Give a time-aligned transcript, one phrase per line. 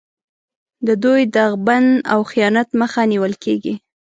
[0.87, 3.73] د دوی د غبن او خیانت مخه نیول کېږي.